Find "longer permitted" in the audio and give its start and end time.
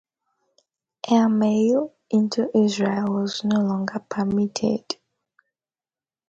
3.59-4.95